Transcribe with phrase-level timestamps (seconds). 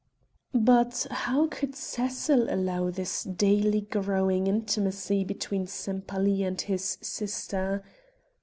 [0.55, 7.83] But how could Cecil allow this daily growing intimacy between Sempaly and his sister?